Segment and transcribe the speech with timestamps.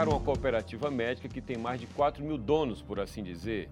[0.00, 3.68] tocar uma cooperativa médica que tem mais de 4 mil donos, por assim dizer.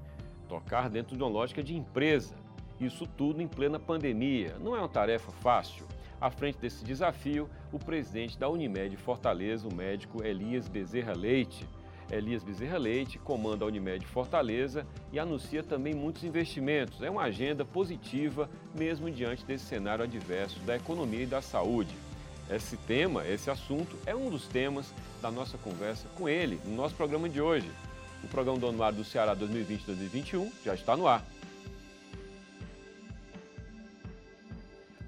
[0.46, 2.34] Tocar dentro de uma lógica de empresa.
[2.78, 4.56] Isso tudo em plena pandemia.
[4.60, 5.86] Não é uma tarefa fácil.
[6.20, 11.66] À frente desse desafio, o presidente da Unimed Fortaleza, o médico Elias Bezerra Leite.
[12.10, 17.00] Elias Bezerra Leite comanda a Unimed Fortaleza e anuncia também muitos investimentos.
[17.02, 21.94] É uma agenda positiva, mesmo diante desse cenário adverso da economia e da saúde.
[22.50, 24.86] Esse tema, esse assunto, é um dos temas
[25.20, 27.70] da nossa conversa com ele no nosso programa de hoje.
[28.24, 31.24] O programa do Anuário do Ceará 2020-2021 já está no ar.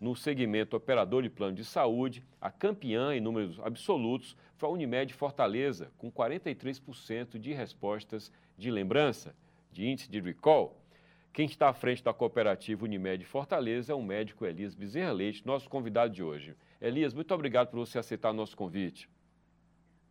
[0.00, 5.12] No segmento operador de plano de saúde, a campeã em números absolutos foi a Unimed
[5.12, 9.34] Fortaleza, com 43% de respostas de lembrança,
[9.72, 10.76] de índice de recall.
[11.38, 15.70] Quem está à frente da cooperativa Unimed Fortaleza é o médico Elias Bezerra Leite, nosso
[15.70, 16.56] convidado de hoje.
[16.80, 19.08] Elias, muito obrigado por você aceitar o nosso convite.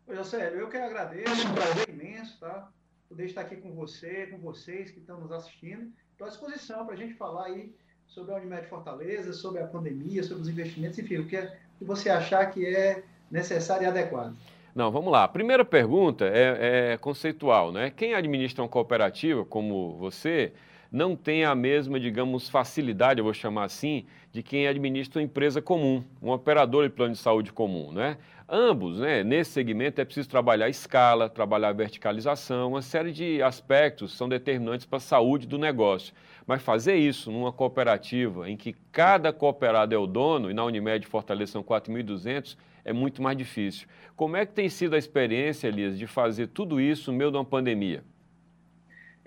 [0.07, 2.69] Oi, Célio, eu que agradeço, um prazer imenso, tá?
[3.09, 5.91] Poder estar aqui com você, com vocês que estão nos assistindo.
[6.13, 7.75] Estou à disposição para a gente falar aí
[8.07, 11.79] sobre a Unimed Fortaleza, sobre a pandemia, sobre os investimentos, enfim, o que, é, o
[11.79, 14.33] que você achar que é necessário e adequado.
[14.73, 15.25] Não, vamos lá.
[15.25, 17.91] A primeira pergunta é, é conceitual, né?
[17.91, 20.53] Quem administra uma cooperativa como você
[20.91, 25.61] não tem a mesma, digamos, facilidade, eu vou chamar assim, de quem administra uma empresa
[25.61, 28.17] comum, um operador de plano de saúde comum, né?
[28.49, 34.29] Ambos, né, nesse segmento é preciso trabalhar escala, trabalhar verticalização, uma série de aspectos são
[34.29, 36.13] determinantes para a saúde do negócio.
[36.45, 41.05] Mas fazer isso numa cooperativa em que cada cooperado é o dono, e na Unimed
[41.05, 42.55] Fortaleza são 4.200,
[42.85, 43.85] é muito mais difícil.
[44.15, 47.35] Como é que tem sido a experiência, Elias, de fazer tudo isso no meio de
[47.35, 48.01] uma pandemia?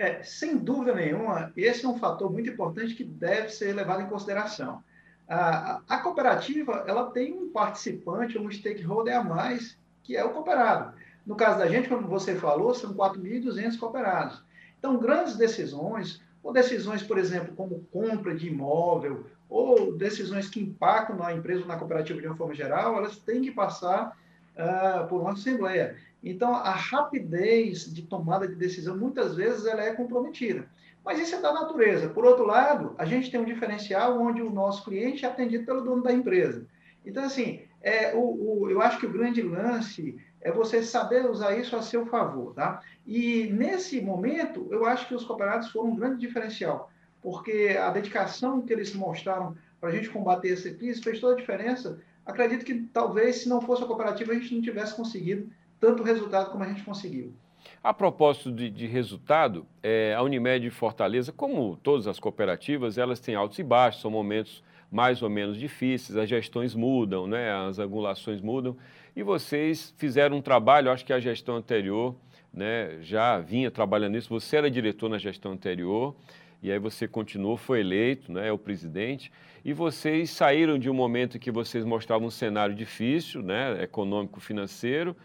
[0.00, 4.06] É, sem dúvida nenhuma, esse é um fator muito importante que deve ser levado em
[4.06, 4.82] consideração.
[5.28, 10.94] A, a cooperativa ela tem um participante, um stakeholder a mais, que é o cooperado.
[11.26, 14.42] No caso da gente, como você falou, são 4.200 cooperados.
[14.78, 21.14] Então, grandes decisões, ou decisões, por exemplo, como compra de imóvel, ou decisões que impactam
[21.14, 24.16] na empresa ou na cooperativa de uma forma geral, elas têm que passar
[24.56, 25.98] uh, por uma assembleia.
[26.22, 30.68] Então, a rapidez de tomada de decisão, muitas vezes, ela é comprometida.
[31.04, 32.08] Mas isso é da natureza.
[32.08, 35.80] Por outro lado, a gente tem um diferencial onde o nosso cliente é atendido pelo
[35.80, 36.66] dono da empresa.
[37.04, 38.18] Então, assim, é, o,
[38.62, 42.54] o, eu acho que o grande lance é você saber usar isso a seu favor,
[42.54, 42.82] tá?
[43.06, 46.90] E nesse momento, eu acho que os cooperados foram um grande diferencial,
[47.22, 51.36] porque a dedicação que eles mostraram para a gente combater essa crise fez toda a
[51.36, 51.98] diferença.
[52.24, 56.50] Acredito que talvez, se não fosse a cooperativa, a gente não tivesse conseguido tanto resultado
[56.50, 57.34] como a gente conseguiu.
[57.82, 63.34] A propósito de, de resultado, é, a Unimed Fortaleza, como todas as cooperativas, elas têm
[63.34, 68.40] altos e baixos, são momentos mais ou menos difíceis, as gestões mudam, né, as angulações
[68.40, 68.76] mudam,
[69.14, 72.14] e vocês fizeram um trabalho, acho que a gestão anterior
[72.52, 76.14] né, já vinha trabalhando nisso, você era diretor na gestão anterior,
[76.62, 79.32] e aí você continuou, foi eleito, né, o presidente,
[79.64, 85.16] e vocês saíram de um momento que vocês mostravam um cenário difícil, né, econômico, financeiro,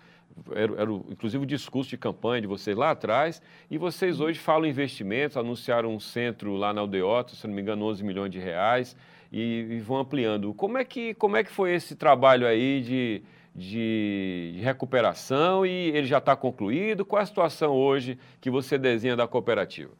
[0.51, 4.67] era, era inclusive o discurso de campanha de vocês lá atrás, e vocês hoje falam
[4.67, 8.95] investimentos, anunciaram um centro lá na Aldeota, se não me engano, 11 milhões de reais,
[9.31, 10.53] e, e vão ampliando.
[10.53, 13.23] Como é, que, como é que foi esse trabalho aí de,
[13.55, 17.05] de, de recuperação e ele já está concluído?
[17.05, 19.91] Qual é a situação hoje que você desenha da cooperativa?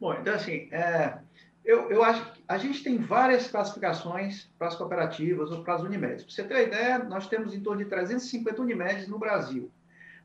[0.00, 1.18] Bom, então assim, é,
[1.64, 5.82] eu, eu acho que a gente tem várias classificações para as cooperativas ou para as
[5.82, 6.24] Unimedes.
[6.24, 9.70] Para você ter uma ideia, nós temos em torno de 350 Unimedes no Brasil.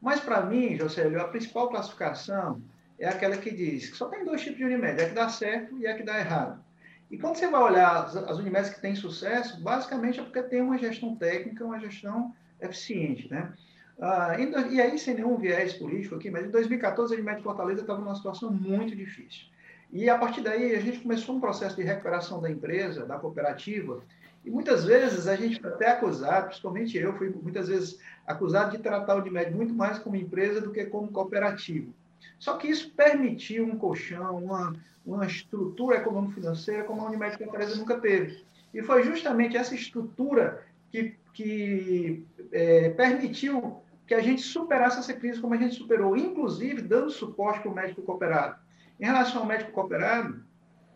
[0.02, 2.62] Mas, para mim, Josélio, a principal classificação
[2.98, 5.78] é aquela que diz que só tem dois tipos de Unimed, a que dá certo
[5.78, 6.62] e a que dá errado.
[7.10, 10.62] E quando você vai olhar as, as Unimedes que têm sucesso, basicamente é porque tem
[10.62, 13.54] uma gestão técnica, uma gestão eficiente, né?
[14.02, 18.00] Ah, e aí, sem nenhum viés político aqui, mas em 2014 a Unimed Fortaleza estava
[18.00, 19.46] numa situação muito difícil.
[19.92, 24.02] E a partir daí a gente começou um processo de recuperação da empresa, da cooperativa,
[24.46, 28.84] e muitas vezes a gente foi até acusado, principalmente eu, fui muitas vezes acusado de
[28.84, 31.92] tratar o Unimed muito mais como empresa do que como cooperativa.
[32.38, 34.76] Só que isso permitiu um colchão, uma,
[35.06, 38.44] uma estrutura econômico-financeira como a Unimed Fortaleza nunca teve.
[38.74, 45.42] E foi justamente essa estrutura que, que é, permitiu que a gente superasse essa crise
[45.42, 48.58] como a gente superou, inclusive dando suporte para o médico cooperado.
[49.00, 50.44] Em relação ao médico cooperado,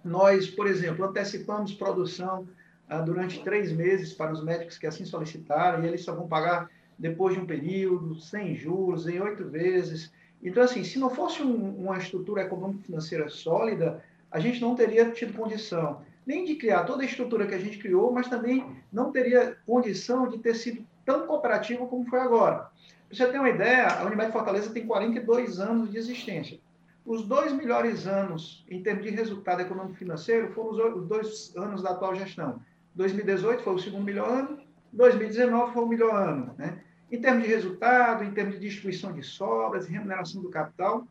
[0.03, 2.47] nós, por exemplo, antecipamos produção
[2.89, 6.69] ah, durante três meses para os médicos que assim solicitaram, e eles só vão pagar
[6.99, 10.11] depois de um período, sem juros, em oito vezes.
[10.41, 15.33] Então, assim, se não fosse um, uma estrutura econômico-financeira sólida, a gente não teria tido
[15.33, 19.57] condição nem de criar toda a estrutura que a gente criou, mas também não teria
[19.65, 22.69] condição de ter sido tão cooperativo como foi agora.
[23.07, 26.59] Para você ter uma ideia, a Unimed Fortaleza tem 42 anos de existência.
[27.05, 31.89] Os dois melhores anos em termos de resultado econômico financeiro foram os dois anos da
[31.89, 32.61] atual gestão.
[32.95, 34.59] 2018 foi o segundo melhor ano,
[34.93, 36.55] 2019 foi o melhor ano.
[36.57, 36.81] Né?
[37.11, 41.05] Em termos de resultado, em termos de distribuição de sobras, remuneração do capital.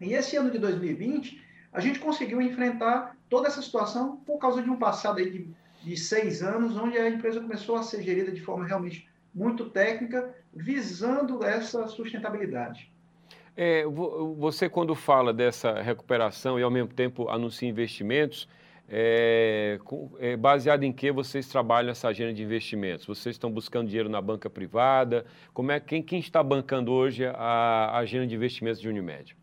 [0.00, 1.40] E esse ano de 2020,
[1.72, 5.48] a gente conseguiu enfrentar toda essa situação por causa de um passado aí de,
[5.84, 10.34] de seis anos, onde a empresa começou a ser gerida de forma realmente muito técnica,
[10.52, 12.90] visando essa sustentabilidade.
[13.60, 13.84] É,
[14.36, 18.48] você, quando fala dessa recuperação e, ao mesmo tempo, anuncia investimentos,
[18.88, 19.80] é,
[20.20, 23.04] é, baseado em que vocês trabalham essa agenda de investimentos?
[23.04, 25.26] Vocês estão buscando dinheiro na banca privada?
[25.52, 29.36] Como é, quem, quem está bancando hoje a agenda de investimentos de Unimed?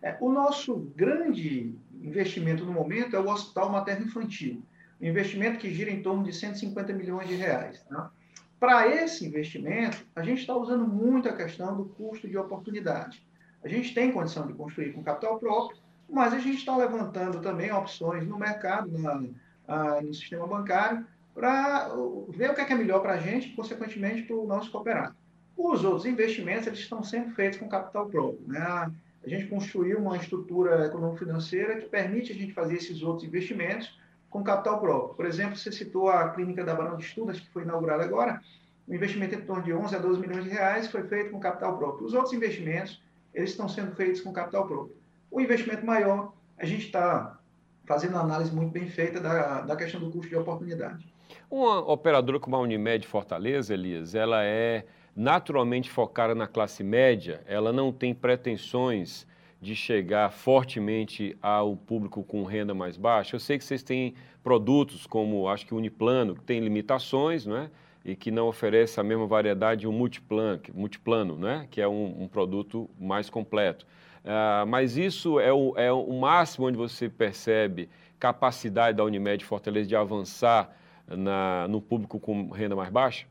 [0.00, 4.62] É, o nosso grande investimento no momento é o Hospital Materno Infantil,
[5.00, 7.82] um investimento que gira em torno de 150 milhões de reais.
[7.82, 8.12] Tá?
[8.60, 13.28] Para esse investimento, a gente está usando muito a questão do custo de oportunidade.
[13.62, 15.78] A gente tem condição de construir com capital próprio,
[16.08, 21.88] mas a gente está levantando também opções no mercado, na, no sistema bancário, para
[22.28, 24.70] ver o que é, que é melhor para a gente e, consequentemente, para o nosso
[24.70, 25.14] cooperado.
[25.56, 28.40] Os outros investimentos eles estão sendo feitos com capital próprio.
[28.46, 28.58] Né?
[28.58, 28.90] A,
[29.24, 33.98] a gente construiu uma estrutura econômico-financeira que permite a gente fazer esses outros investimentos
[34.30, 35.14] com capital próprio.
[35.14, 38.40] Por exemplo, você citou a clínica da Barão de Estudas, que foi inaugurada agora,
[38.88, 41.76] o investimento em torno de 11 a 12 milhões de reais foi feito com capital
[41.78, 42.06] próprio.
[42.06, 43.00] Os outros investimentos
[43.34, 44.96] eles estão sendo feitos com capital próprio.
[45.30, 47.38] O investimento maior, a gente está
[47.84, 51.06] fazendo uma análise muito bem feita da, da questão do custo de oportunidade.
[51.50, 54.84] Uma operadora como a Unimed Fortaleza, Elias, ela é
[55.14, 59.26] naturalmente focada na classe média, ela não tem pretensões
[59.60, 63.36] de chegar fortemente ao público com renda mais baixa.
[63.36, 67.56] Eu sei que vocês têm produtos como, acho que o Uniplano, que tem limitações, não
[67.56, 67.70] é?
[68.04, 71.66] E que não oferece a mesma variedade um multiplano, multiplano né?
[71.70, 73.86] que é um, um produto mais completo.
[74.24, 77.88] Uh, mas isso é o, é o máximo onde você percebe
[78.18, 80.76] capacidade da Unimed Fortaleza de avançar
[81.08, 83.26] na, no público com renda mais baixa?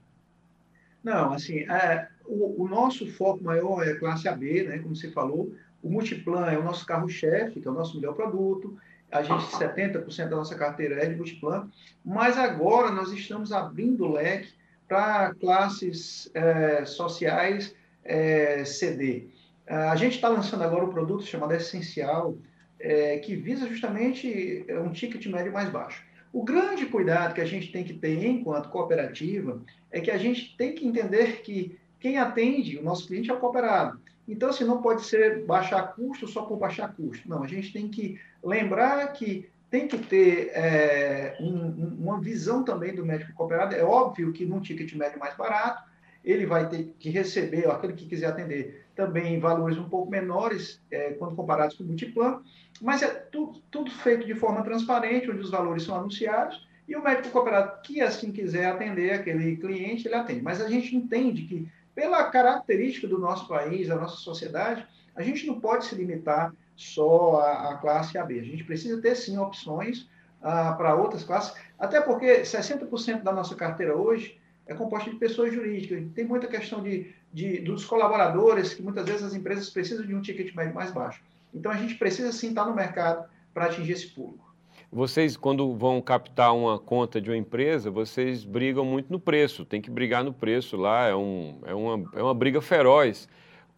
[1.04, 5.10] Não, assim, é, o, o, nosso foco maior é a classe AB, né, como você
[5.10, 5.54] falou.
[5.82, 8.78] O Multiplan é o nosso carro-chefe, que é o nosso melhor produto.
[9.12, 11.70] A gente, 70% da nossa carteira é de Multiplan.
[12.04, 14.59] Mas agora nós estamos abrindo o leque
[14.90, 19.28] para classes é, sociais é, CD.
[19.68, 22.36] A gente está lançando agora um produto chamado Essencial,
[22.80, 26.04] é, que visa justamente é, um ticket médio mais baixo.
[26.34, 30.56] O grande cuidado que a gente tem que ter enquanto cooperativa é que a gente
[30.58, 34.00] tem que entender que quem atende o nosso cliente é o cooperado.
[34.28, 37.28] Então, assim, não pode ser baixar custo só por baixar custo.
[37.28, 42.96] Não, a gente tem que lembrar que tem que ter é, um, uma visão também
[42.96, 43.76] do médico cooperado.
[43.76, 45.84] É óbvio que num ticket médio mais barato,
[46.24, 51.14] ele vai ter que receber, aquele que quiser atender, também valores um pouco menores é,
[51.14, 52.42] quando comparados com o multiplan,
[52.82, 57.04] mas é tudo, tudo, feito de forma transparente, onde os valores são anunciados, e o
[57.04, 60.42] médico cooperado que assim quiser atender aquele cliente, ele atende.
[60.42, 64.86] Mas a gente entende que, pela característica do nosso país, da nossa sociedade,
[65.16, 68.40] a gente não pode se limitar só à, à classe AB.
[68.40, 70.08] A gente precisa ter, sim, opções
[70.42, 75.54] ah, para outras classes, até porque 60% da nossa carteira hoje é composta de pessoas
[75.54, 76.02] jurídicas.
[76.16, 80.22] Tem muita questão de, de, dos colaboradores, que muitas vezes as empresas precisam de um
[80.22, 81.22] ticket médio mais baixo.
[81.54, 84.48] Então, a gente precisa sim estar no mercado para atingir esse público.
[84.90, 89.82] Vocês, quando vão captar uma conta de uma empresa, vocês brigam muito no preço, tem
[89.82, 93.28] que brigar no preço lá, é, um, é, uma, é uma briga feroz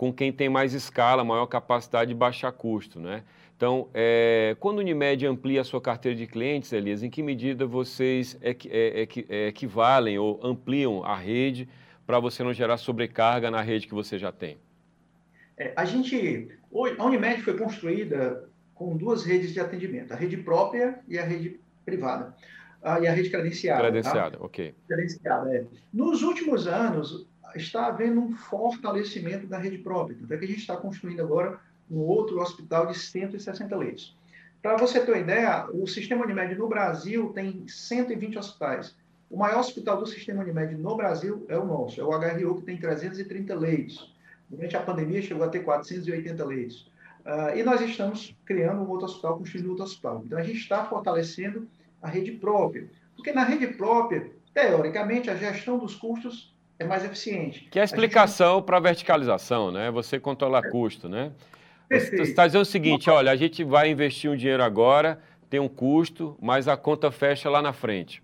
[0.02, 3.24] com quem tem mais escala, maior capacidade de baixar custo, né?
[3.56, 7.68] Então, é, quando o Unimed amplia a sua carteira de clientes, Elias, em que medida
[7.68, 8.58] vocês é,
[9.30, 11.70] é, equivalem ou ampliam a rede
[12.04, 14.58] para você não gerar sobrecarga na rede que você já tem?
[15.56, 16.50] É, a gente,
[16.98, 21.60] a Unimed foi construída com duas redes de atendimento, a rede própria e a rede
[21.86, 22.36] privada.
[22.82, 23.84] Ah, e a rede credenciada.
[23.84, 23.92] Tá?
[23.92, 24.44] Credenciada, tá?
[24.44, 24.74] ok.
[24.88, 25.64] Credenciada, é.
[25.94, 30.18] Nos últimos anos, está havendo um fortalecimento da rede própria.
[30.24, 34.16] Até que a gente está construindo agora um outro hospital de 160 leitos.
[34.62, 38.96] Para você ter uma ideia, o sistema Unimed no Brasil tem 120 hospitais.
[39.30, 42.66] O maior hospital do sistema Unimed no Brasil é o nosso, é o HRU, que
[42.66, 44.14] tem 330 leitos.
[44.50, 46.92] Durante a pandemia chegou a ter 480 leitos.
[47.26, 50.22] Uh, e nós estamos criando um outro hospital, construindo outro hospital.
[50.26, 51.68] Então, a gente está fortalecendo
[52.02, 52.90] a rede própria.
[53.16, 56.51] Porque na rede própria, teoricamente, a gestão dos custos
[56.82, 57.68] é mais eficiente.
[57.72, 58.66] Que é a explicação gente...
[58.66, 59.90] para a verticalização, né?
[59.92, 60.70] Você controlar é.
[60.70, 61.32] custo, né?
[61.88, 62.18] Perfeito.
[62.18, 65.20] Você está dizendo o seguinte, olha, a gente vai investir um dinheiro agora,
[65.50, 68.24] tem um custo, mas a conta fecha lá na frente.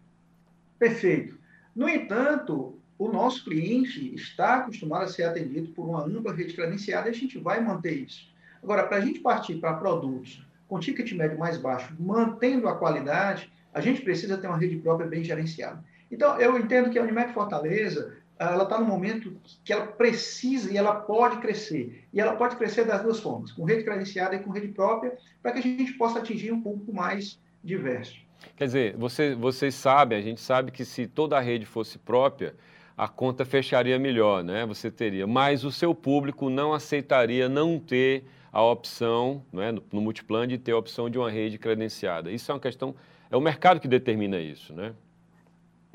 [0.80, 1.38] Perfeito.
[1.76, 7.08] No entanto, o nosso cliente está acostumado a ser atendido por uma ampla rede credenciada
[7.08, 8.28] e a gente vai manter isso.
[8.64, 13.52] Agora, para a gente partir para produtos com ticket médio mais baixo, mantendo a qualidade,
[13.74, 15.84] a gente precisa ter uma rede própria bem gerenciada.
[16.12, 20.78] Então, eu entendo que a Unimed Fortaleza ela está no momento que ela precisa e
[20.78, 22.06] ela pode crescer.
[22.14, 25.52] E ela pode crescer das duas formas, com rede credenciada e com rede própria, para
[25.54, 28.20] que a gente possa atingir um público mais diverso.
[28.56, 32.56] Quer dizer, você, vocês sabem, a gente sabe que se toda a rede fosse própria,
[32.96, 34.66] a conta fecharia melhor, né?
[34.66, 35.28] Você teria.
[35.28, 40.58] Mas o seu público não aceitaria não ter a opção, né, no, no multiplan, de
[40.58, 42.32] ter a opção de uma rede credenciada.
[42.32, 42.96] Isso é uma questão,
[43.30, 44.94] é o mercado que determina isso, né?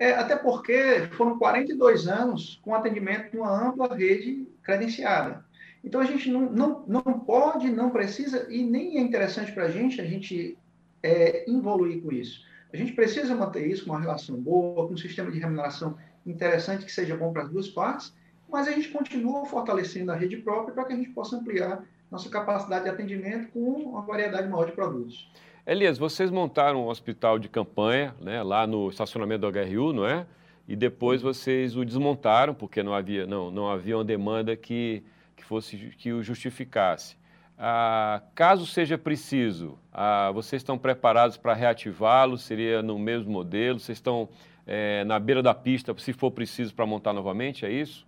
[0.03, 5.45] É, até porque foram 42 anos com atendimento de uma ampla rede credenciada.
[5.85, 9.71] Então a gente não, não, não pode, não precisa, e nem é interessante para a
[9.71, 10.59] gente a gente
[11.05, 12.45] é, evoluir com isso.
[12.73, 16.85] A gente precisa manter isso com uma relação boa, com um sistema de remuneração interessante
[16.85, 18.13] que seja bom para as duas partes,
[18.51, 22.29] mas a gente continua fortalecendo a rede própria para que a gente possa ampliar nossa
[22.29, 25.31] capacidade de atendimento com uma variedade maior de produtos.
[25.65, 30.27] Elias, vocês montaram um hospital de campanha né, lá no estacionamento do HRU, não é?
[30.67, 35.05] E depois vocês o desmontaram, porque não havia, não, não havia uma demanda que,
[35.37, 37.17] que, fosse, que o justificasse.
[37.57, 42.37] Ah, caso seja preciso, ah, vocês estão preparados para reativá-lo?
[42.37, 43.79] Seria no mesmo modelo?
[43.79, 44.29] Vocês estão
[44.67, 47.65] é, na beira da pista, se for preciso, para montar novamente?
[47.65, 48.05] É isso?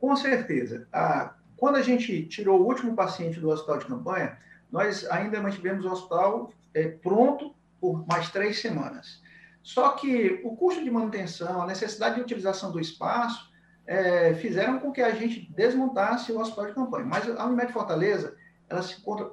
[0.00, 0.88] Com certeza.
[0.92, 4.36] Ah, quando a gente tirou o último paciente do hospital de campanha,
[4.72, 9.22] nós ainda mantivemos o hospital é, pronto por mais três semanas.
[9.62, 13.50] Só que o custo de manutenção, a necessidade de utilização do espaço,
[13.86, 17.06] é, fizeram com que a gente desmontasse o hospital de campanha.
[17.06, 18.36] Mas a Unimed Fortaleza,
[18.68, 19.30] ela se encontra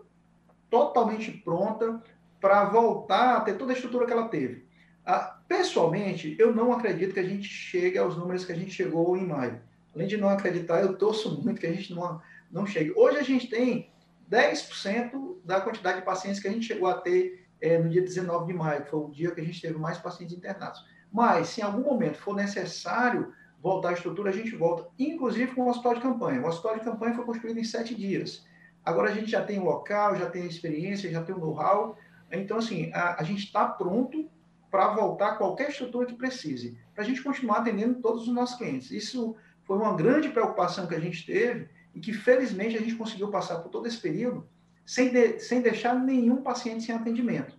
[0.70, 2.02] totalmente pronta
[2.42, 4.66] para voltar a ter toda a estrutura que ela teve.
[5.06, 9.16] Ah, pessoalmente, eu não acredito que a gente chegue aos números que a gente chegou
[9.16, 9.62] em maio.
[9.96, 12.94] Além de não acreditar, eu torço muito que a gente não, não chegue.
[12.96, 13.90] Hoje a gente tem
[14.30, 18.48] 10% da quantidade de pacientes que a gente chegou a ter é, no dia 19
[18.48, 20.86] de maio, que foi o dia que a gente teve mais pacientes internados.
[21.12, 25.64] Mas, se em algum momento for necessário voltar à estrutura, a gente volta, inclusive com
[25.64, 26.42] o hospital de campanha.
[26.42, 28.46] O hospital de campanha foi construído em sete dias.
[28.86, 31.98] Agora a gente já tem o local, já tem a experiência, já tem o know-how.
[32.32, 34.30] Então, assim, a, a gente está pronto
[34.70, 38.92] para voltar qualquer estrutura que precise, para a gente continuar atendendo todos os nossos clientes.
[38.92, 43.30] Isso foi uma grande preocupação que a gente teve e que felizmente a gente conseguiu
[43.30, 44.48] passar por todo esse período
[44.86, 47.58] sem, de, sem deixar nenhum paciente sem atendimento.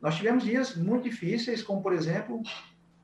[0.00, 2.42] Nós tivemos dias muito difíceis, como por exemplo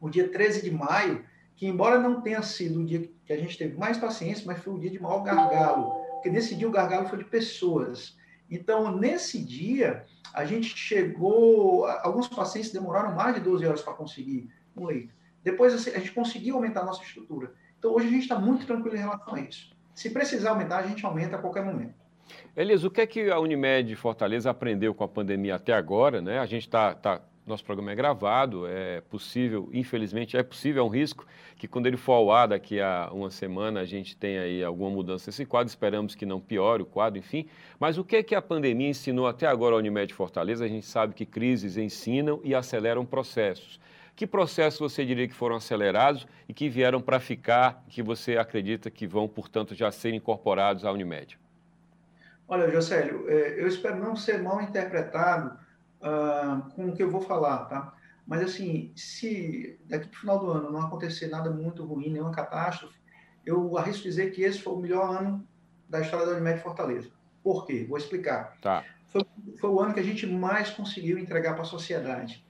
[0.00, 1.24] o dia 13 de maio,
[1.56, 4.74] que embora não tenha sido o dia que a gente teve mais pacientes, mas foi
[4.74, 8.16] o dia de maior gargalo, porque nesse dia o gargalo foi de pessoas.
[8.50, 14.50] Então, nesse dia, a gente chegou, alguns pacientes demoraram mais de 12 horas para conseguir
[14.76, 15.14] um leito.
[15.42, 17.54] Depois assim, a gente conseguiu aumentar a nossa estrutura.
[17.78, 19.73] Então, hoje a gente está muito tranquilo em relação a isso.
[19.94, 21.94] Se precisar aumentar, a gente aumenta a qualquer momento.
[22.56, 26.20] Elias, o que é que a Unimed Fortaleza aprendeu com a pandemia até agora?
[26.20, 26.38] Né?
[26.38, 26.94] A gente está.
[26.94, 31.26] Tá, nosso programa é gravado, é possível, infelizmente, é possível, é um risco
[31.58, 34.88] que quando ele for ao ar daqui a uma semana a gente tenha aí alguma
[34.88, 37.46] mudança nesse quadro, esperamos que não piore o quadro, enfim.
[37.78, 40.64] Mas o que é que a pandemia ensinou até agora a Unimed Fortaleza?
[40.64, 43.78] A gente sabe que crises ensinam e aceleram processos.
[44.16, 48.90] Que processos você diria que foram acelerados e que vieram para ficar, que você acredita
[48.90, 51.38] que vão, portanto, já ser incorporados à Unimed?
[52.46, 55.58] Olha, Jocélio, é, eu espero não ser mal interpretado
[56.00, 57.92] uh, com o que eu vou falar, tá?
[58.26, 62.30] Mas, assim, se daqui para o final do ano não acontecer nada muito ruim, nenhuma
[62.30, 62.94] catástrofe,
[63.44, 65.46] eu arrisco dizer que esse foi o melhor ano
[65.88, 67.10] da história da Unimed Fortaleza.
[67.42, 67.84] Por quê?
[67.88, 68.56] Vou explicar.
[68.62, 68.84] Tá.
[69.08, 69.22] Foi,
[69.60, 72.43] foi o ano que a gente mais conseguiu entregar para a sociedade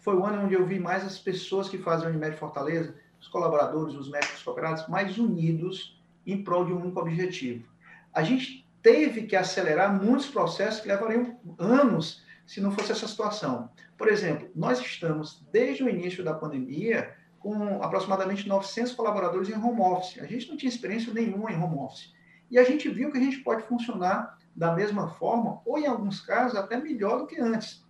[0.00, 3.28] foi o ano onde eu vi mais as pessoas que fazem a Unimed Fortaleza, os
[3.28, 7.64] colaboradores, os médicos cooperados, mais unidos em prol de um único objetivo.
[8.12, 13.70] A gente teve que acelerar muitos processos que levariam anos se não fosse essa situação.
[13.96, 19.80] Por exemplo, nós estamos, desde o início da pandemia, com aproximadamente 900 colaboradores em home
[19.80, 20.18] office.
[20.20, 22.12] A gente não tinha experiência nenhuma em home office.
[22.50, 26.20] E a gente viu que a gente pode funcionar da mesma forma, ou em alguns
[26.20, 27.84] casos até melhor do que antes.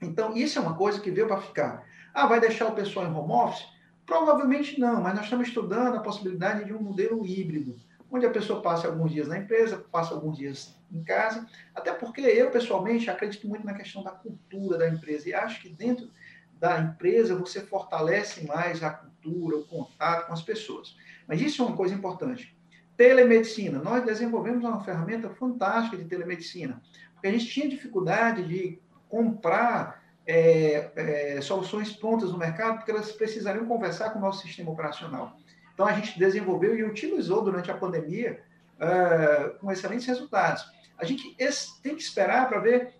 [0.00, 1.84] Então, isso é uma coisa que veio para ficar.
[2.14, 3.66] Ah, vai deixar o pessoal em home office?
[4.06, 7.76] Provavelmente não, mas nós estamos estudando a possibilidade de um modelo híbrido,
[8.10, 12.20] onde a pessoa passe alguns dias na empresa, passe alguns dias em casa, até porque
[12.20, 16.10] eu, pessoalmente, acredito muito na questão da cultura da empresa e acho que dentro
[16.58, 20.96] da empresa você fortalece mais a cultura, o contato com as pessoas.
[21.26, 22.56] Mas isso é uma coisa importante.
[22.96, 23.78] Telemedicina.
[23.78, 26.82] Nós desenvolvemos uma ferramenta fantástica de telemedicina,
[27.14, 28.80] porque a gente tinha dificuldade de
[29.10, 34.70] comprar é, é, soluções prontas no mercado, porque elas precisariam conversar com o nosso sistema
[34.70, 35.36] operacional.
[35.74, 38.40] Então, a gente desenvolveu e utilizou durante a pandemia
[38.76, 40.64] uh, com excelentes resultados.
[40.98, 41.34] A gente
[41.82, 42.94] tem que esperar para ver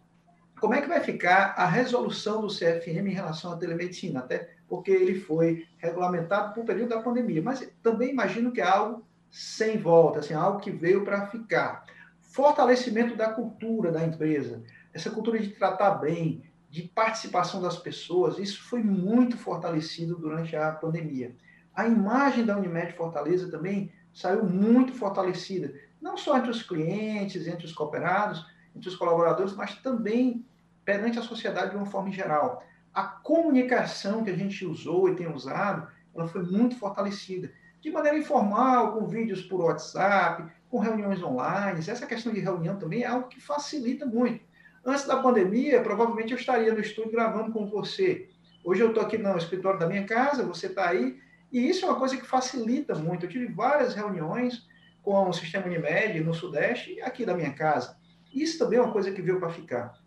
[0.59, 4.91] como é que vai ficar a resolução do CFM em relação à telemedicina, até porque
[4.91, 7.43] ele foi regulamentado por período da pandemia.
[7.43, 11.85] Mas também imagino que é algo sem volta, assim, algo que veio para ficar.
[12.21, 14.63] Fortalecimento da cultura da empresa,
[14.93, 20.71] essa cultura de tratar bem, de participação das pessoas, isso foi muito fortalecido durante a
[20.73, 21.35] pandemia.
[21.75, 27.67] A imagem da Unimed Fortaleza também saiu muito fortalecida, não só entre os clientes, entre
[27.67, 28.45] os cooperados,
[28.75, 30.45] entre os colaboradores, mas também
[30.85, 32.65] perante a sociedade de uma forma geral.
[32.93, 37.53] A comunicação que a gente usou e tem usado, ela foi muito fortalecida.
[37.81, 41.81] De maneira informal, com vídeos por WhatsApp, com reuniões online.
[41.81, 44.45] Essa questão de reunião também é algo que facilita muito.
[44.85, 48.29] Antes da pandemia, provavelmente eu estaria no estúdio gravando com você.
[48.65, 51.19] Hoje eu estou aqui no escritório da minha casa, você está aí,
[51.53, 53.27] e isso é uma coisa que facilita muito.
[53.27, 54.67] Eu tive várias reuniões
[55.03, 57.97] com o sistema Unimed no Sudeste e aqui da minha casa.
[58.33, 59.99] Isso também é uma coisa que veio para ficar.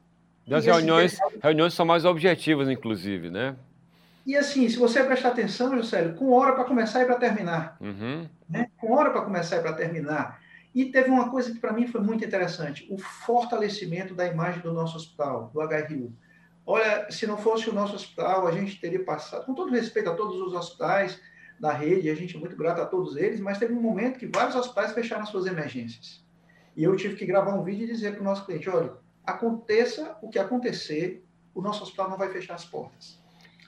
[0.47, 3.55] Das reuniões, assim, reuniões são mais objetivas, inclusive, né?
[4.25, 7.77] E assim, se você prestar atenção, Juscelio, com hora para começar e para terminar.
[7.79, 8.27] Uhum.
[8.49, 8.69] Né?
[8.77, 10.41] Com hora para começar e para terminar.
[10.73, 14.73] E teve uma coisa que para mim foi muito interessante: o fortalecimento da imagem do
[14.73, 16.11] nosso hospital, do HRU.
[16.65, 20.15] Olha, se não fosse o nosso hospital, a gente teria passado, com todo respeito a
[20.15, 21.19] todos os hospitais
[21.59, 24.27] da rede, a gente é muito grato a todos eles, mas teve um momento que
[24.27, 26.23] vários hospitais fecharam suas emergências.
[26.75, 28.93] E eu tive que gravar um vídeo e dizer para o nosso cliente: olha,
[29.25, 33.21] aconteça o que acontecer, o nosso hospital não vai fechar as portas.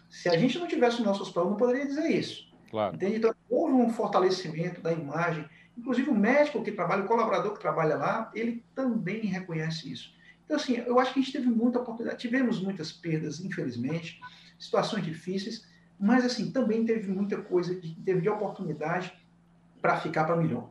[0.10, 2.46] Se a gente não tivesse o nosso hospital, não poderia dizer isso.
[2.72, 2.96] Claro.
[2.96, 3.18] Entende?
[3.18, 7.96] Então, houve um fortalecimento da imagem Inclusive, o médico que trabalha, o colaborador que trabalha
[7.96, 10.14] lá, ele também reconhece isso.
[10.46, 12.22] Então, assim, eu acho que a gente teve muita oportunidade.
[12.22, 14.22] Tivemos muitas perdas, infelizmente,
[14.60, 15.68] situações difíceis,
[16.00, 19.14] mas, assim, também teve muita coisa, teve de oportunidade
[19.82, 20.70] para ficar para melhor.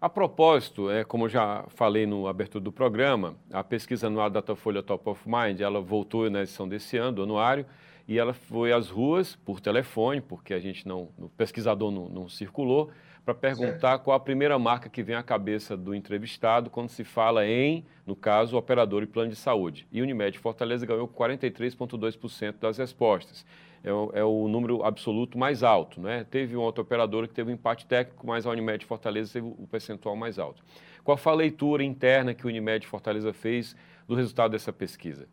[0.00, 4.82] A propósito, é, como já falei no abertura do programa, a pesquisa anual da Datafolha
[4.82, 7.64] Top of Mind, ela voltou na edição desse ano, do anuário,
[8.06, 12.28] e ela foi às ruas por telefone, porque a gente não, o pesquisador não, não
[12.28, 12.90] circulou,
[13.24, 14.02] para perguntar certo.
[14.02, 18.14] qual a primeira marca que vem à cabeça do entrevistado quando se fala em, no
[18.14, 19.88] caso, operador e plano de saúde.
[19.90, 23.46] E Unimed Fortaleza ganhou 43,2% das respostas.
[23.82, 26.00] É o, é o, número absoluto mais alto.
[26.00, 26.24] Né?
[26.30, 29.66] Teve uma outra operadora que teve um empate técnico, mas a Unimed Fortaleza teve o
[29.70, 30.62] percentual mais alto.
[31.02, 33.74] Qual foi a leitura interna que o Unimed Fortaleza fez
[34.06, 35.26] do resultado dessa pesquisa?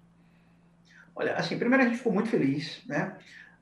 [1.13, 3.17] Olha, assim, primeiro a gente ficou muito feliz, né?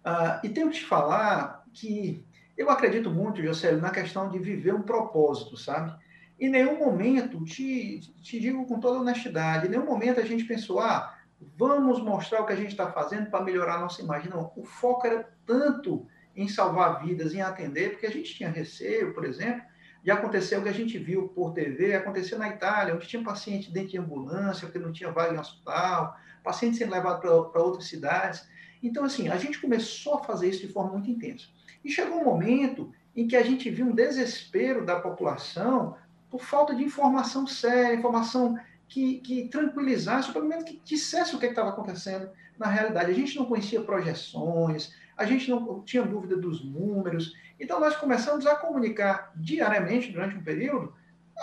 [0.06, 2.24] Uh, e tenho que te falar que
[2.60, 5.98] eu acredito muito, José, na questão de viver um propósito, sabe?
[6.38, 10.82] Em nenhum momento, te, te digo com toda honestidade, em nenhum momento a gente pensou,
[10.82, 11.18] ah,
[11.58, 14.30] vamos mostrar o que a gente está fazendo para melhorar a nossa imagem.
[14.30, 19.14] Não, o foco era tanto em salvar vidas, em atender, porque a gente tinha receio,
[19.14, 19.64] por exemplo,
[20.04, 23.72] de acontecer o que a gente viu por TV, acontecer na Itália, onde tinha paciente
[23.72, 28.46] dentro de ambulância, porque não tinha vaga em hospital, paciente sendo levado para outras cidades.
[28.84, 31.48] Então, assim, a gente começou a fazer isso de forma muito intensa.
[31.84, 35.96] E chegou um momento em que a gente viu um desespero da população
[36.30, 41.40] por falta de informação séria, informação que, que tranquilizasse, ou pelo menos que dissesse o
[41.40, 43.12] que estava acontecendo na realidade.
[43.12, 47.36] A gente não conhecia projeções, a gente não tinha dúvida dos números.
[47.60, 50.94] Então, nós começamos a comunicar diariamente, durante um período,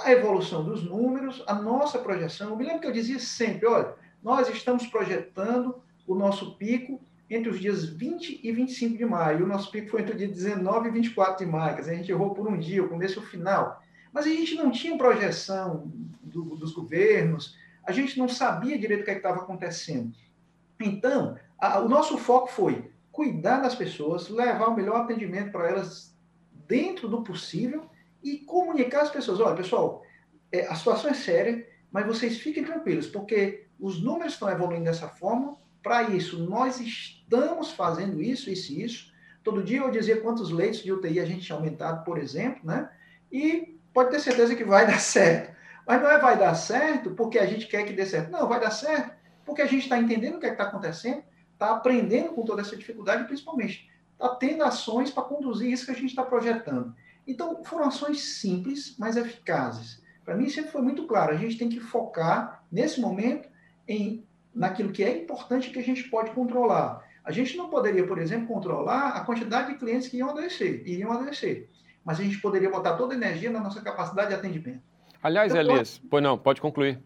[0.04, 2.50] a evolução dos números, a nossa projeção.
[2.50, 7.50] Eu me lembro que eu dizia sempre: olha, nós estamos projetando o nosso pico entre
[7.50, 9.44] os dias 20 e 25 de maio.
[9.44, 11.96] O nosso pico foi entre o dia 19 e 24 de maio, quer dizer, a
[11.96, 13.82] gente errou por um dia, o começo e o final.
[14.12, 15.90] Mas a gente não tinha projeção
[16.22, 20.12] do, dos governos, a gente não sabia direito o que é estava acontecendo.
[20.80, 26.14] Então, a, o nosso foco foi cuidar das pessoas, levar o melhor atendimento para elas
[26.66, 27.86] dentro do possível
[28.22, 30.04] e comunicar às pessoas: olha, pessoal,
[30.52, 35.08] é, a situação é séria, mas vocês fiquem tranquilos, porque os números estão evoluindo dessa
[35.08, 39.12] forma, para isso, nós estamos fazendo isso, isso e isso.
[39.44, 42.90] Todo dia eu dizia quantos leitos de UTI a gente tinha aumentado, por exemplo, né?
[43.30, 45.54] E pode ter certeza que vai dar certo.
[45.86, 48.32] Mas não é vai dar certo porque a gente quer que dê certo.
[48.32, 49.12] Não, vai dar certo
[49.44, 51.22] porque a gente está entendendo o que é está acontecendo,
[51.52, 55.94] está aprendendo com toda essa dificuldade principalmente, está tendo ações para conduzir isso que a
[55.94, 56.92] gente está projetando.
[57.24, 60.02] Então, foram ações simples, mas eficazes.
[60.24, 63.48] Para mim, sempre foi muito claro: a gente tem que focar, nesse momento,
[63.86, 64.25] em
[64.56, 67.04] naquilo que é importante que a gente pode controlar.
[67.22, 71.12] A gente não poderia, por exemplo, controlar a quantidade de clientes que iam adoecer, iriam
[71.12, 71.68] adoecer.
[72.04, 74.80] Mas a gente poderia botar toda a energia na nossa capacidade de atendimento.
[75.22, 76.98] Aliás, então, Elias, pois não, pode concluir.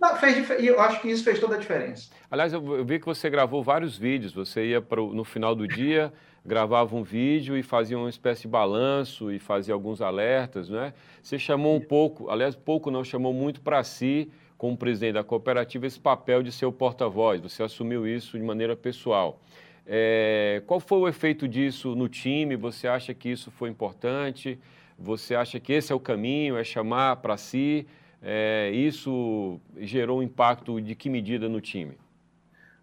[0.00, 2.10] Não, fez, eu acho que isso fez toda a diferença.
[2.30, 4.34] Aliás, eu, vi que você gravou vários vídeos.
[4.34, 6.12] Você ia pro, no final do dia,
[6.44, 10.92] gravava um vídeo e fazia uma espécie de balanço e fazia alguns alertas, não é?
[11.22, 14.30] Você chamou um pouco, aliás, pouco não, chamou muito para si,
[14.64, 17.38] como presidente da cooperativa, esse papel de ser o porta-voz.
[17.38, 19.38] Você assumiu isso de maneira pessoal.
[19.86, 22.56] É, qual foi o efeito disso no time?
[22.56, 24.58] Você acha que isso foi importante?
[24.98, 27.86] Você acha que esse é o caminho, é chamar para si?
[28.22, 31.98] É, isso gerou um impacto de que medida no time?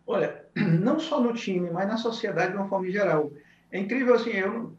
[0.05, 3.31] Olha, não só no time, mas na sociedade de uma forma geral.
[3.71, 4.71] É incrível, assim, eu,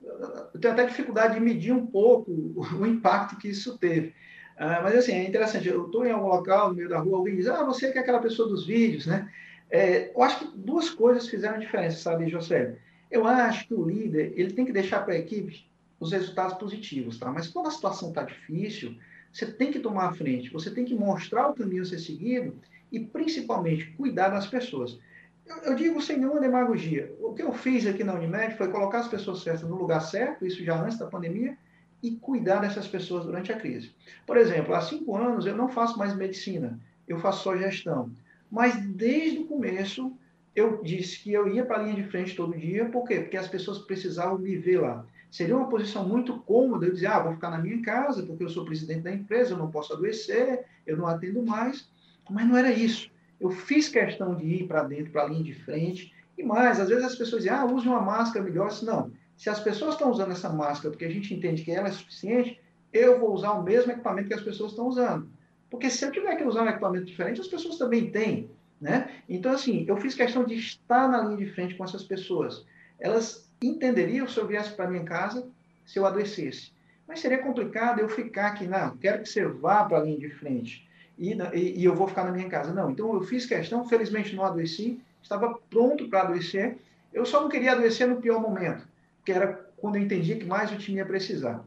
[0.54, 4.14] eu tenho até dificuldade de medir um pouco o, impacto que isso teve.
[4.56, 7.36] Ah, mas, assim, é interessante, eu estou em algum local, no meio da rua, alguém
[7.36, 9.30] diz, ah, você que é aquela pessoa dos vídeos, né?
[9.70, 12.76] É, eu acho que duas coisas fizeram diferença, sabe, José?
[13.10, 15.66] Eu acho que o líder, ele tem que deixar para a equipe
[15.98, 17.30] os resultados positivos, tá?
[17.30, 18.96] Mas quando a situação está difícil,
[19.32, 22.54] você tem que tomar a frente, você tem que mostrar o caminho a ser seguido
[22.90, 24.98] e, principalmente, cuidar das pessoas.
[25.46, 27.12] Eu, eu, digo sem nenhuma demagogia.
[27.20, 30.46] O que eu fiz aqui na Unimed foi colocar as pessoas certas no lugar certo,
[30.46, 31.56] isso já antes da pandemia,
[32.02, 33.92] e cuidar dessas pessoas durante a crise.
[34.26, 38.10] Por exemplo, há cinco anos eu não faço mais medicina, eu faço só gestão.
[38.50, 40.12] Mas desde o começo
[40.54, 43.20] eu disse que eu ia para a linha de frente todo dia, por quê?
[43.20, 45.04] Porque as pessoas precisavam me ver lá.
[45.30, 48.50] Seria uma posição muito cômoda eu dizer, ah, vou ficar na minha casa, porque eu
[48.50, 51.88] sou presidente da empresa, eu não posso adoecer, eu não atendo mais.
[52.28, 53.10] Mas não era isso.
[53.40, 56.12] Eu fiz questão de ir para dentro, para a linha de frente.
[56.36, 58.68] E mais, às vezes as pessoas dizem, ah, use uma máscara melhor.
[58.68, 61.88] Disse, não, se as pessoas estão usando essa máscara porque a gente entende que ela
[61.88, 62.60] é suficiente,
[62.92, 65.28] eu vou usar o mesmo equipamento que as pessoas estão usando.
[65.70, 68.50] Porque se eu tiver que usar um equipamento diferente, as pessoas também têm.
[68.80, 69.10] Né?
[69.28, 72.66] Então, assim, eu fiz questão de estar na linha de frente com essas pessoas.
[72.98, 75.48] Elas entenderiam se eu viesse para minha casa,
[75.86, 76.72] se eu adoecesse.
[77.06, 80.30] Mas seria complicado eu ficar aqui, não, quero que você vá para a linha de
[80.30, 80.86] frente
[81.18, 82.72] e, e, e, eu vou ficar na minha casa.
[82.72, 86.76] Não, então eu fiz questão, felizmente não adoeci, estava pronto para adoecer,
[87.12, 88.86] eu só não queria adoecer no pior momento,
[89.24, 91.64] que era quando eu entendia que mais o time ia precisar.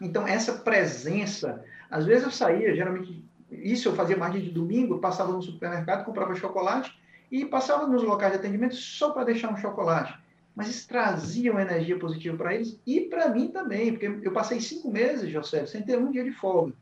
[0.00, 5.32] Então, essa presença, às vezes eu saía, geralmente isso eu fazia mais de domingo, passava
[5.32, 6.92] no supermercado, comprava chocolate
[7.30, 10.18] e passava nos locais de atendimento só para deixar um chocolate.
[10.54, 14.60] Mas isso trazia uma energia positiva para eles e para mim também, porque eu passei
[14.60, 16.72] cinco meses, José, sem ter um dia de folga.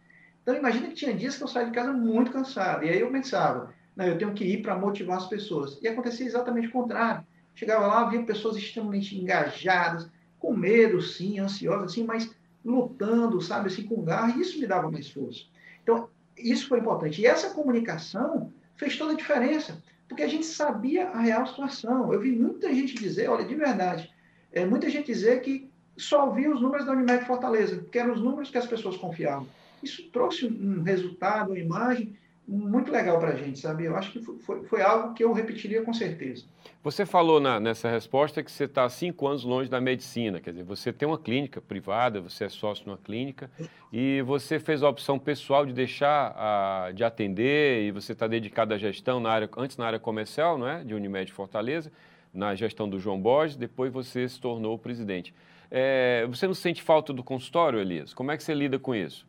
[0.43, 2.85] Então, imagina que tinha dias que eu saía de casa muito cansado.
[2.85, 5.79] E aí eu pensava, não, eu tenho que ir para motivar as pessoas.
[5.81, 7.25] E acontecia exatamente o contrário.
[7.55, 12.35] Chegava lá, via pessoas extremamente engajadas, com medo, sim, ansiosas, assim, mas
[12.65, 15.45] lutando, sabe, assim, com garra, e isso me dava mais força.
[15.83, 17.21] Então, isso foi importante.
[17.21, 22.13] E essa comunicação fez toda a diferença, porque a gente sabia a real situação.
[22.13, 24.11] Eu vi muita gente dizer, olha, de verdade,
[24.51, 28.21] é, muita gente dizer que só via os números da Unimed Fortaleza, que eram os
[28.21, 29.47] números que as pessoas confiavam.
[29.83, 33.85] Isso trouxe um resultado, uma imagem muito legal para a gente, sabe?
[33.85, 36.45] Eu acho que foi, foi, algo que eu repetiria com certeza.
[36.83, 40.65] Você falou na, nessa resposta que você está cinco anos longe da medicina, quer dizer,
[40.65, 43.51] você tem uma clínica privada, você é sócio numa clínica
[43.93, 48.75] e você fez a opção pessoal de deixar a, de atender e você está dedicado
[48.75, 51.93] à gestão na área, antes na área comercial, não é, de Unimed Fortaleza,
[52.35, 55.33] na gestão do João Borges, depois você se tornou presidente.
[55.71, 58.13] É, você não sente falta do consultório, Elias?
[58.13, 59.27] Como é que você lida com isso?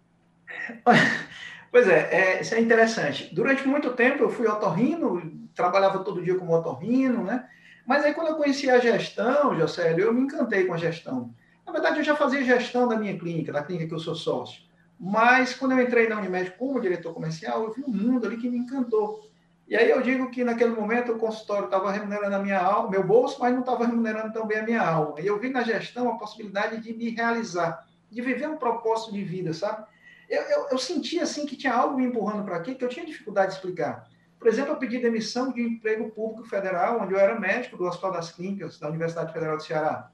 [1.74, 3.34] Pois é, é, isso é interessante.
[3.34, 5.20] Durante muito tempo eu fui otorrino,
[5.56, 7.50] trabalhava todo dia como otorrino, né?
[7.84, 11.34] Mas aí quando eu conheci a gestão, Jocélio, eu me encantei com a gestão.
[11.66, 14.62] Na verdade, eu já fazia gestão da minha clínica, da clínica que eu sou sócio.
[15.00, 18.48] Mas quando eu entrei na Unimed como diretor comercial, eu vi um mundo ali que
[18.48, 19.28] me encantou.
[19.68, 23.04] E aí eu digo que naquele momento o consultório estava remunerando a minha alma, meu
[23.04, 25.20] bolso, mas não estava remunerando também a minha alma.
[25.20, 29.24] E eu vi na gestão a possibilidade de me realizar, de viver um propósito de
[29.24, 29.92] vida, sabe?
[30.30, 33.06] Eu, eu, eu sentia assim que tinha algo me empurrando para aqui que eu tinha
[33.06, 34.08] dificuldade de explicar.
[34.40, 38.12] Por exemplo, eu pedi demissão de emprego público federal, onde eu era médico do Hospital
[38.12, 40.12] das Clínicas da Universidade Federal do Ceará.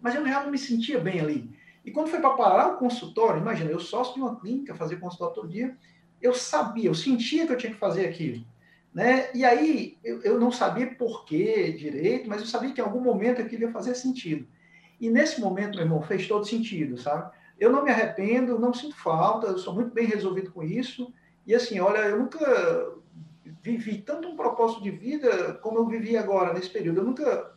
[0.00, 1.50] Mas eu não me sentia bem ali.
[1.84, 5.34] E quando foi para parar o consultório, imagina, eu sócio de uma clínica, fazia consultório
[5.34, 5.76] todo dia,
[6.22, 8.44] eu sabia, eu sentia que eu tinha que fazer aquilo.
[8.94, 9.28] Né?
[9.34, 13.00] E aí, eu, eu não sabia por que direito, mas eu sabia que em algum
[13.00, 14.46] momento aquilo ia fazer sentido.
[15.00, 17.32] E nesse momento, meu irmão, fez todo sentido, sabe?
[17.58, 21.12] Eu não me arrependo, não sinto falta, eu sou muito bem resolvido com isso
[21.46, 22.92] E assim, olha, eu nunca
[23.62, 27.00] vivi tanto um propósito de vida como eu vivi agora, nesse período.
[27.00, 27.52] Eu nunca,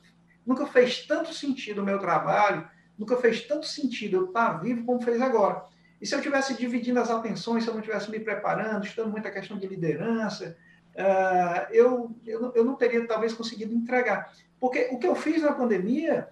[0.46, 5.02] nunca fez tanto sentido o meu trabalho, nunca fez tanto sentido eu estar vivo como
[5.02, 5.66] fez agora.
[6.02, 9.30] E se eu tivesse dividindo as atenções, se eu não tivesse me preparando, estudando muita
[9.30, 10.58] questão de liderança,
[10.96, 14.34] uh, eu, eu, eu não teria talvez conseguido entregar.
[14.60, 16.30] Porque o que eu fiz na pandemia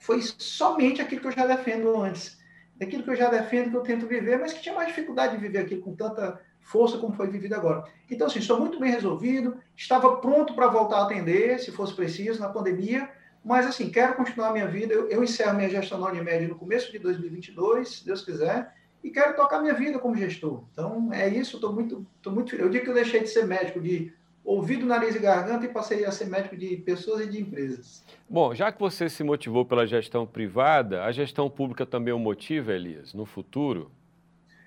[0.00, 2.39] foi somente aquilo que eu já defendo antes.
[2.80, 5.42] Aquilo que eu já defendo, que eu tento viver, mas que tinha mais dificuldade de
[5.42, 7.84] viver aquilo com tanta força como foi vivido agora.
[8.10, 12.40] Então, assim, estou muito bem resolvido, estava pronto para voltar a atender, se fosse preciso,
[12.40, 13.08] na pandemia,
[13.44, 14.92] mas, assim, quero continuar a minha vida.
[14.92, 19.10] Eu, eu encerro minha gestão na Unimed no começo de 2022, se Deus quiser, e
[19.10, 20.64] quero tocar minha vida como gestor.
[20.72, 23.80] Então, é isso, estou muito, estou muito Eu digo que eu deixei de ser médico
[23.80, 24.12] de
[24.44, 28.04] ouvido, nariz e garganta e passei a ser médico de pessoas e de empresas.
[28.28, 32.72] Bom, já que você se motivou pela gestão privada, a gestão pública também o motiva,
[32.72, 33.90] Elias, no futuro?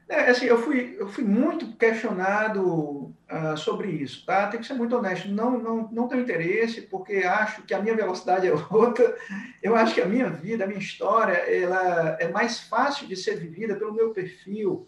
[0.08, 4.48] É, assim, eu fui, eu fui muito questionado uh, sobre isso, tá?
[4.48, 5.30] Tem que ser muito honesto.
[5.30, 9.16] Não, não, não tenho interesse, porque acho que a minha velocidade é outra.
[9.62, 13.38] Eu acho que a minha vida, a minha história, ela é mais fácil de ser
[13.38, 14.88] vivida pelo meu perfil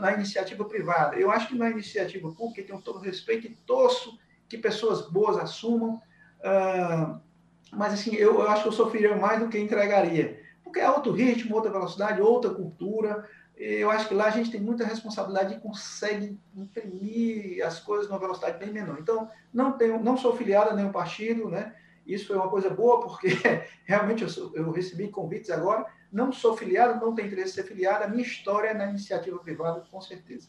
[0.00, 1.16] na iniciativa privada.
[1.16, 6.00] Eu acho que na iniciativa pública tenho todo respeito e torço que pessoas boas assumam.
[6.40, 7.20] Uh,
[7.72, 10.40] mas, assim, eu, acho que eu sofreria mais do que entregaria.
[10.62, 14.60] Porque é outro ritmo, outra velocidade, outra cultura eu acho que lá a gente tem
[14.60, 18.98] muita responsabilidade e consegue imprimir as coisas numa velocidade bem menor.
[19.00, 21.74] Então, não tenho, não sou filiado a nenhum partido, né?
[22.06, 23.28] Isso foi uma coisa boa, porque
[23.84, 25.86] realmente eu, eu recebi convites agora.
[26.12, 28.04] Não sou filiado, não tenho interesse em ser filiado.
[28.04, 30.48] A minha história é na iniciativa privada, com certeza.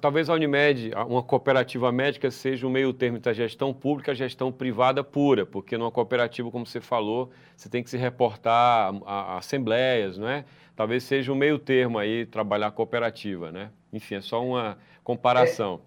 [0.00, 4.12] Talvez a Unimed, uma cooperativa médica, seja o meio termo entre a gestão pública e
[4.12, 8.94] a gestão privada pura, porque numa cooperativa, como você falou, você tem que se reportar
[9.04, 10.44] a, a assembleias, não é?
[10.74, 13.70] Talvez seja o meio termo aí, trabalhar cooperativa, né?
[13.92, 15.82] Enfim, é só uma comparação.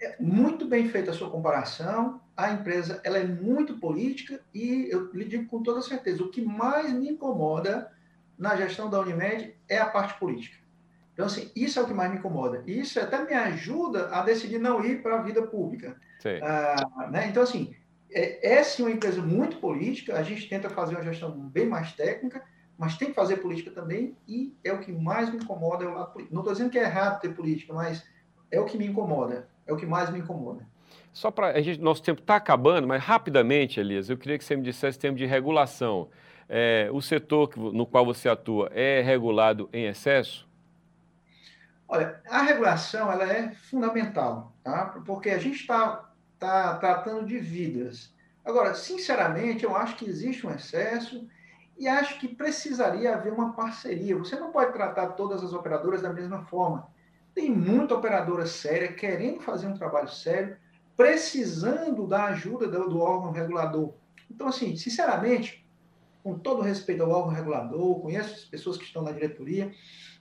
[0.00, 2.20] É, é muito bem feita a sua comparação.
[2.36, 6.42] A empresa ela é muito política e eu lhe digo com toda certeza, o que
[6.42, 7.90] mais me incomoda
[8.38, 10.56] na gestão da Unimed é a parte política.
[11.12, 12.62] Então, assim, isso é o que mais me incomoda.
[12.66, 15.96] E isso até me ajuda a decidir não ir para a vida pública.
[16.42, 17.28] Ah, né?
[17.28, 17.74] Então, assim,
[18.10, 21.92] é, é sim uma empresa muito política, a gente tenta fazer uma gestão bem mais
[21.92, 22.42] técnica,
[22.76, 25.84] mas tem que fazer política também, e é o que mais me incomoda.
[25.84, 25.88] É.
[26.30, 28.04] Não estou dizendo que é errado ter política, mas
[28.50, 30.66] é o que me incomoda, é o que mais me incomoda.
[31.12, 34.98] Só para nosso tempo está acabando, mas rapidamente, Elias, eu queria que você me dissesse
[34.98, 36.08] tempo de regulação.
[36.56, 40.48] É, o setor no qual você atua é regulado em excesso?
[41.88, 45.02] Olha, a regulação ela é fundamental, tá?
[45.04, 48.14] Porque a gente está tá tratando de vidas.
[48.44, 51.28] Agora, sinceramente, eu acho que existe um excesso
[51.76, 54.16] e acho que precisaria haver uma parceria.
[54.16, 56.86] Você não pode tratar todas as operadoras da mesma forma.
[57.34, 60.56] Tem muita operadora séria querendo fazer um trabalho sério,
[60.96, 63.92] precisando da ajuda do, do órgão regulador.
[64.30, 65.63] Então, assim, sinceramente,
[66.24, 69.70] com todo respeito ao órgão regulador, conheço as pessoas que estão na diretoria,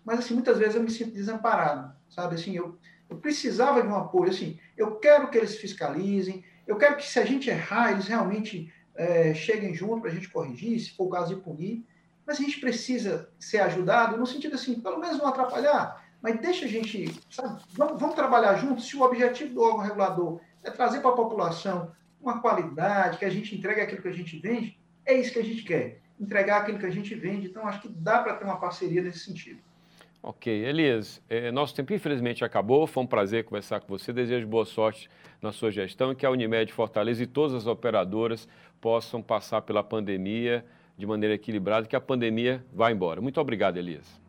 [0.03, 2.35] mas assim, muitas vezes eu me sinto desamparado, sabe?
[2.35, 2.77] Assim, eu,
[3.09, 7.17] eu precisava de um apoio, assim, eu quero que eles fiscalizem, eu quero que se
[7.19, 11.09] a gente errar, eles realmente é, cheguem junto para a gente corrigir, se for o
[11.09, 11.85] caso de punir,
[12.27, 16.65] mas a gente precisa ser ajudado no sentido assim, pelo menos não atrapalhar, mas deixa
[16.65, 20.99] a gente, sabe, vamos, vamos trabalhar juntos, se o objetivo do órgão regulador é trazer
[20.99, 25.13] para a população uma qualidade, que a gente entregue aquilo que a gente vende, é
[25.13, 28.19] isso que a gente quer, entregar aquilo que a gente vende, então acho que dá
[28.19, 29.59] para ter uma parceria nesse sentido.
[30.25, 34.63] Ok, Elias, é, nosso tempo infelizmente acabou, foi um prazer conversar com você, desejo boa
[34.63, 35.09] sorte
[35.41, 38.47] na sua gestão e que a Unimed Fortaleza e todas as operadoras
[38.79, 40.63] possam passar pela pandemia
[40.97, 43.19] de maneira equilibrada, que a pandemia vá embora.
[43.19, 44.21] Muito obrigado, Elias.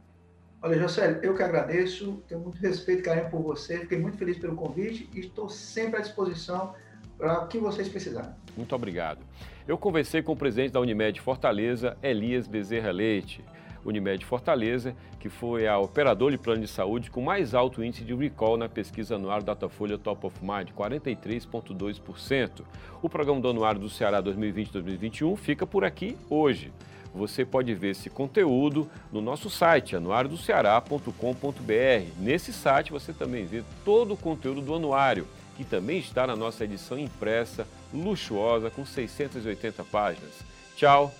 [0.60, 4.36] Olha, José, eu que agradeço, tenho muito respeito e carinho por você, fiquei muito feliz
[4.38, 6.74] pelo convite e estou sempre à disposição
[7.16, 8.30] para o que vocês precisarem.
[8.56, 9.20] Muito obrigado.
[9.66, 13.42] Eu conversei com o presidente da Unimed Fortaleza, Elias Bezerra Leite.
[13.84, 18.14] Unimed Fortaleza, que foi a operadora de plano de saúde com mais alto índice de
[18.14, 22.62] recall na pesquisa anual Datafolha Top of Mind, 43,2%.
[23.02, 26.72] O programa do Anuário do Ceará 2020-2021 fica por aqui hoje.
[27.14, 32.08] Você pode ver esse conteúdo no nosso site, anuariodoceará.com.br.
[32.18, 35.24] Nesse site você também vê todo o conteúdo do anuário,
[35.56, 40.34] que também está na nossa edição impressa, luxuosa, com 680 páginas.
[40.76, 41.14] Tchau!